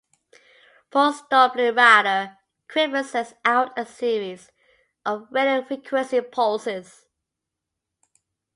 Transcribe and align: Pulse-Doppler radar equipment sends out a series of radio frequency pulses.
Pulse-Doppler 0.89 1.75
radar 1.77 2.39
equipment 2.67 3.05
sends 3.05 3.35
out 3.45 3.77
a 3.77 3.85
series 3.85 4.49
of 5.05 5.27
radio 5.31 5.63
frequency 5.63 6.19
pulses. 6.21 7.05